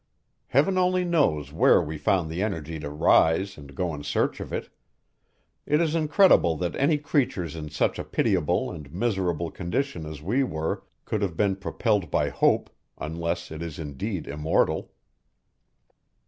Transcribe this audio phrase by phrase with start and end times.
[0.47, 4.51] Heaven only knows where we found the energy to rise and go in search of
[4.51, 4.67] it;
[5.67, 10.43] it is incredible that any creatures in such a pitiable and miserable condition as we
[10.43, 14.91] were could have been propelled by hope, unless it is indeed immortal.